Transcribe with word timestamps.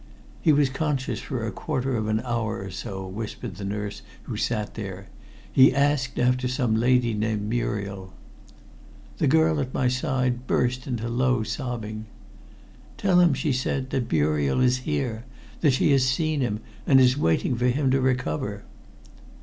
"He 0.41 0.51
was 0.51 0.71
conscious 0.71 1.19
for 1.19 1.45
a 1.45 1.51
quarter 1.51 1.95
of 1.95 2.07
an 2.07 2.21
hour 2.21 2.57
or 2.57 2.71
so," 2.71 3.05
whispered 3.05 3.57
the 3.57 3.63
nurse 3.63 4.01
who 4.23 4.35
sat 4.35 4.73
there, 4.73 5.09
"He 5.51 5.75
asked 5.75 6.17
after 6.17 6.47
some 6.47 6.73
lady 6.75 7.13
named 7.13 7.43
Muriel." 7.47 8.11
The 9.19 9.27
girl 9.27 9.59
at 9.59 9.75
my 9.75 9.87
side 9.89 10.47
burst 10.47 10.87
into 10.87 11.07
low 11.07 11.43
sobbing. 11.43 12.07
"Tell 12.97 13.19
him," 13.19 13.35
she 13.35 13.53
said, 13.53 13.91
"that 13.91 14.11
Muriel 14.11 14.59
is 14.59 14.77
here 14.89 15.23
that 15.59 15.73
she 15.73 15.91
has 15.91 16.03
seen 16.03 16.41
him, 16.41 16.61
and 16.87 16.99
is 16.99 17.15
waiting 17.15 17.55
for 17.55 17.67
him 17.67 17.91
to 17.91 18.01
recover." 18.01 18.63